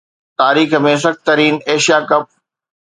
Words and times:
تاريخ 0.39 0.73
۾ 0.87 0.93
سخت 1.03 1.19
ترين 1.31 1.55
ايشيا 1.71 1.97
ڪپ 2.09 2.25